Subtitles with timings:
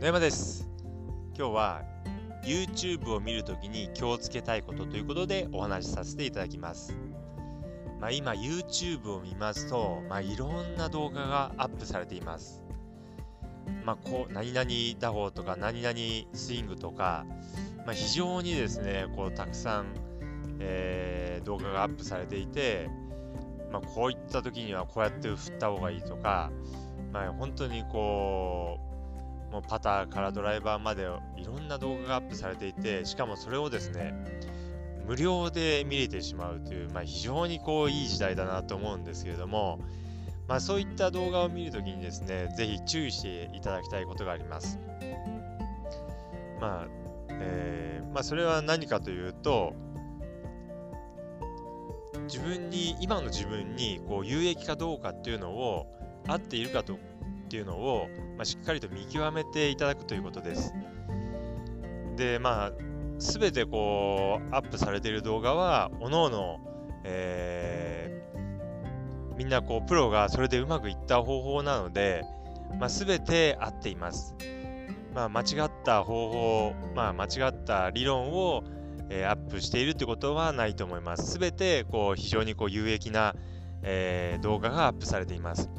[0.00, 0.68] 野山です。
[1.36, 1.82] 今日は
[2.44, 6.96] YouTube を見るときに気をつけたいことということでお話しさせていただきます。
[8.00, 12.62] まあ、今 YouTube を見ますと、まあ、いろんな動画がアップされています。
[13.84, 14.70] まあ、こう何々
[15.00, 15.98] 打法とか何々
[16.32, 17.26] スイングとか、
[17.84, 19.94] まあ、非常にですねこうたくさん、
[20.60, 22.88] えー、動画がアップされていて、
[23.72, 26.52] まあ、こういった時にはこうやって振った方がいいとか、
[27.12, 28.88] まあ、本当にこう
[29.52, 34.14] もうパターからドライバーまでいろんな動画がアップされていてしかもそれをですね
[35.08, 39.80] 無料で見れてしまうという、まあ、非常にこういい時代だなと思うんですけれども、
[40.46, 44.78] まあ、そういった動画を見るときにですね、ぜひ注意していただきたいことがあります。
[46.60, 46.88] まあ、
[47.30, 49.72] えー、まあ、それは何かというと、
[52.24, 55.86] 自分に、今の自分にこう有益かどうかっていうのを、
[56.26, 56.98] 合っているかと
[57.48, 60.74] っていうのを、まあ、しっかりと見極めていただくということです。
[62.16, 62.72] で、まあ、
[63.18, 66.60] すべてこう、アップされている動画は、おのおの、
[67.04, 72.22] えー、みんなこう、プロがそれでうまくいった方法なので、
[72.78, 74.36] まあ、全て合っています。
[75.14, 78.62] まあ、間違った方法、まあ、間違った理論を、
[79.08, 81.32] えー、アップしているということはないと思います。
[81.32, 83.34] すべてこう非常にこう有益な、
[83.82, 85.70] えー、動画がアップされています。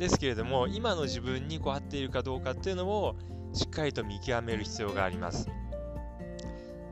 [0.00, 3.14] ですけれども、今の自分にこう合っているかどうかっていうのを
[3.52, 5.46] しっかりと見極める必要があります。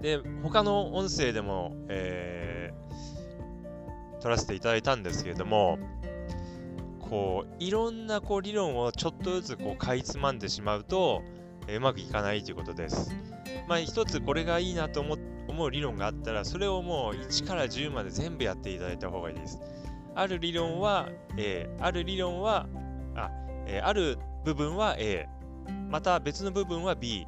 [0.02, 5.78] で、他の音声でも、えー、撮らせていただいたんですけれども、
[7.00, 11.22] こう、いろんなこう理論をちょっとずつこうかいつまんでしまうと、
[11.66, 13.10] え、うまくいかないということです。
[13.66, 19.58] まあ、一つこれがいいなと思う理論があったら、それをもう1から10まで全部やっていただいた方がいいです。
[20.14, 22.66] ある理論は A、ある理論は、
[23.24, 23.30] あ、
[23.66, 25.28] えー、ある部分は A、
[25.90, 27.26] また別の部分は B、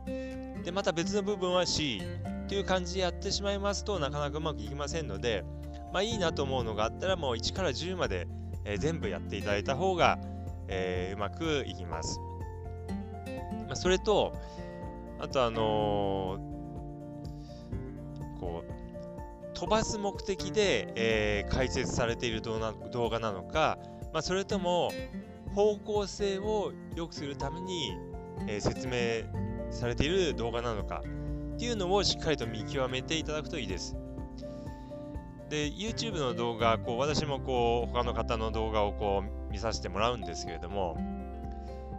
[0.64, 2.02] で、また別の部分は C
[2.48, 5.44] という感じでやってしまいますとなかなかうまくいきませんので、
[5.92, 8.26] まあいいなと思うのがあったらもう1から10まで、
[8.64, 10.18] えー、全部やっていただいた方が、
[10.68, 12.20] えー、うまくいきます。
[13.66, 14.34] まあ、それと、
[15.20, 22.58] あとあのー、こう、飛ばす目的で、えー、解説されている動
[23.10, 23.78] 画なのか、
[24.12, 24.90] まあ、それとも
[25.54, 27.96] 方向性を良くするために、
[28.46, 29.24] えー、説明
[29.72, 31.02] されている動画なのか
[31.54, 33.96] っていうのをしっかりと見極めていただくといいです。
[35.50, 40.94] で、YouTube の動画、こう私もこう他の方の動画をこう見させてもらうんですけれども、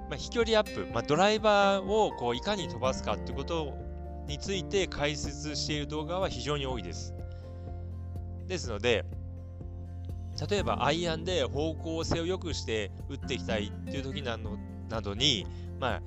[0.09, 3.73] まあ、飛距離アップ、まあ、ドライバーをこういかに飛ばすかってこと
[4.27, 7.13] について解説している動画は非常に多いです。
[8.47, 9.05] ですので、
[10.49, 14.57] 例えばアイアンで方向性を良くして打っていきたいっていう時なの
[14.89, 15.45] などに、
[15.79, 16.01] まあ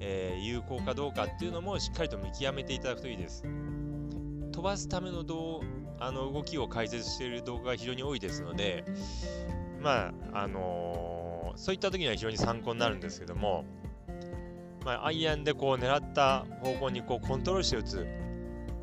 [0.00, 3.44] えー、有効かどうかっていうのもしっかりと見極めていただくといいです。
[4.52, 5.62] 飛ばすための動
[5.98, 8.84] あの動きを解説している動画が非常に多いですので、
[9.80, 13.64] まあ、あのー、そういった時には非常に参考になるんですけども、
[14.84, 18.06] まあ、アイアンでこう狙った方向にこうコントロールして打つ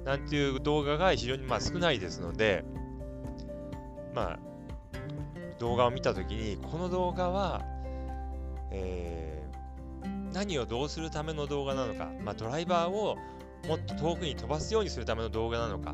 [0.06, 2.63] なんていう動画が非常にまあ少ないですので、
[4.16, 4.40] まあ、
[5.61, 7.61] 動画を見たときに、この動画は、
[8.72, 13.16] えー、何をどうするための動画なのか、まあ、ドライバーを
[13.67, 15.94] もっと遠くに飛ばすようにするための動画なのか、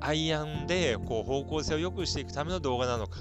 [0.00, 3.20] アイアンでこう方向性を良くしていくための動画なのか、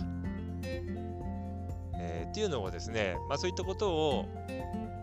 [0.63, 4.25] えー、っていうのをですね、まあ、そういったことを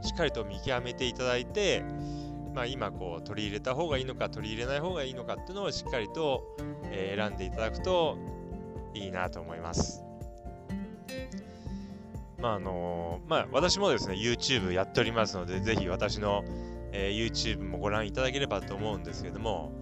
[0.00, 1.84] しっかりと見極めていただいて、
[2.54, 6.56] まあ、今こう取り入れた方がいいのか取り入れない方がいいのかっていうのをしっかりと、
[6.91, 8.16] 選んでいただくと
[8.94, 10.06] いいなと思います。
[12.47, 16.45] まああのまあ、私もですね、YouTube やっておりますので、ぜひ私の、
[16.93, 19.73] えー、YouTube もご覧いただければと思うんですけども、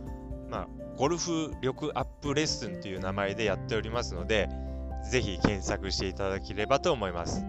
[0.49, 4.49] まあ、ゴルフ力アップレッスンという名前でやっておりますので、
[5.11, 7.45] ぜひ検索していただければと思います。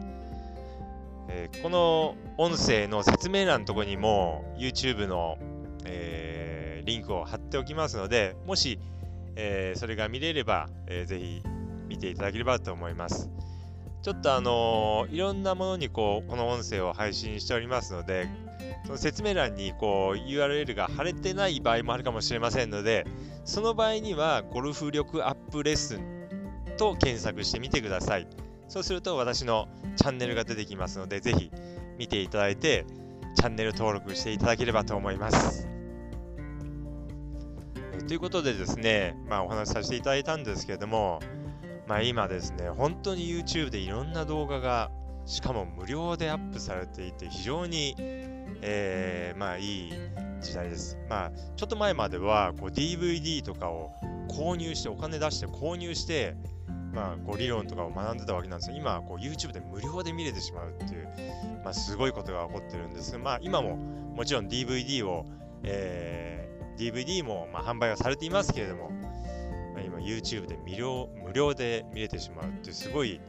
[1.29, 5.37] えー、この音声の説明欄のところにも YouTube の、
[5.85, 8.79] えー、リンクを貼っておきますので、もし、
[9.37, 11.41] えー、それが見れれば、えー、ぜひ
[11.87, 13.29] 見ていただければと思います。
[14.05, 18.29] ちょっとあのー、いろんなものにこう、この音声を配信しておりますので、
[18.85, 23.07] その説明欄にこう URL が貼れてない場合もあるかもしれませんので、
[23.45, 26.27] その場合にはゴルフ力アップレッスン
[26.77, 28.27] と検索してみてください。
[28.67, 31.49] そうすると私のチャンネルが出てきますので、ぜひ
[31.97, 32.85] 見ていただいて、
[33.35, 35.67] チャンネル登録していただければと思います。
[38.07, 41.21] ということでですね、まあお話しさせていただいたんですけれども、
[41.87, 44.91] まあ、今ですね、本当に YouTube でいろんな動画が、
[45.25, 49.93] しかも無料でアップされていて、非常に、えー、まあいい
[50.41, 50.97] 時代です。
[51.09, 53.91] まあちょっと前まではこう DVD とかを
[54.29, 56.35] 購入してお金出して購入して
[56.95, 58.77] まあ、こう理論とかを学んでたわけなんですよ。
[58.77, 61.09] 今こう YouTube で無料で見れてしまうっていう、
[61.63, 65.25] まあ、すごいことが起こってるんですがまあ、今ももちろん DVD を、
[65.63, 68.91] えー、DVD もまあ販売はされていますけれども、
[69.81, 73.19] 今 YouTube で無料無料で見れてしまうってすごい、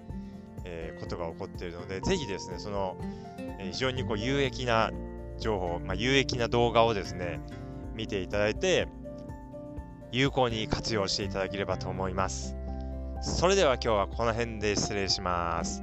[0.64, 2.96] えー、ことが起こっているので、ぜひですね、その、
[3.38, 4.90] えー、非常にこう有益な
[5.38, 7.40] 情報、まあ、有益な動画をですね、
[7.94, 8.88] 見ていただいて、
[10.12, 12.56] 有効に活用していただければと思います。
[13.20, 15.82] それでは今日はこの辺で失礼します。